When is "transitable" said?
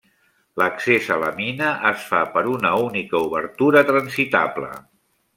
3.91-4.71